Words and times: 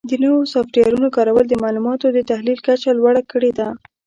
د 0.09 0.11
نوو 0.23 0.39
سافټویرونو 0.53 1.07
کارول 1.17 1.45
د 1.49 1.53
معلوماتو 1.63 2.07
د 2.11 2.19
تحلیل 2.29 2.59
کچه 2.67 2.91
لوړه 2.99 3.21
کړې 3.31 3.51
ده. 3.59 3.67